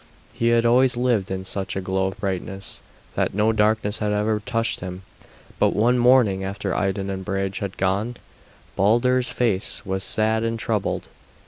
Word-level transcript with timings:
He 0.33 0.47
had 0.47 0.65
always 0.65 0.97
lived 0.97 1.29
in 1.29 1.45
such 1.45 1.75
a 1.75 1.79
glow 1.79 2.07
of 2.07 2.17
brightness 2.19 2.81
that 3.13 3.35
no 3.35 3.51
darkness 3.53 3.99
had 3.99 4.11
ever 4.11 4.39
touched 4.43 4.79
him; 4.79 5.03
but 5.59 5.75
one 5.75 5.99
morning, 5.99 6.43
after 6.43 6.75
Idun 6.75 7.11
and 7.11 7.23
Brage 7.23 7.59
had 7.59 7.77
gone, 7.77 8.17
Balder's 8.75 9.29
face 9.29 9.85
was 9.85 10.03
sad 10.03 10.41
and 10.43 10.57
troubled. 10.57 11.07